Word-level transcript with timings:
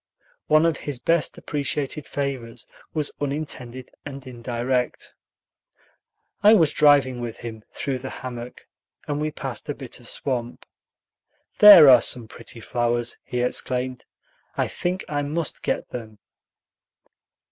One 0.47 0.65
of 0.65 0.77
his 0.77 0.97
best 0.97 1.37
appreciated 1.37 2.07
favors 2.07 2.65
was 2.91 3.11
unintended 3.21 3.91
and 4.03 4.25
indirect. 4.25 5.13
I 6.41 6.55
was 6.55 6.71
driving 6.71 7.21
with 7.21 7.37
him 7.37 7.63
through 7.71 7.99
the 7.99 8.09
hammock, 8.09 8.65
and 9.07 9.21
we 9.21 9.29
passed 9.29 9.69
a 9.69 9.75
bit 9.75 9.99
of 9.99 10.07
swamp. 10.09 10.65
"There 11.59 11.87
are 11.87 12.01
some 12.01 12.27
pretty 12.27 12.59
flowers," 12.61 13.19
he 13.23 13.41
exclaimed; 13.41 14.05
"I 14.57 14.67
think 14.67 15.05
I 15.07 15.21
must 15.21 15.61
get 15.61 15.87
them." 15.91 16.17